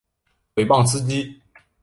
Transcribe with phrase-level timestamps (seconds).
[0.55, 1.39] 毁谤司机